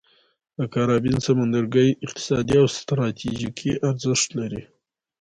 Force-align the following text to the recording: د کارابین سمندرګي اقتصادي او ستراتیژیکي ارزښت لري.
د 0.57 0.59
کارابین 0.73 1.15
سمندرګي 1.25 1.89
اقتصادي 2.05 2.55
او 2.61 2.67
ستراتیژیکي 2.77 3.71
ارزښت 3.89 4.29
لري. 4.39 4.63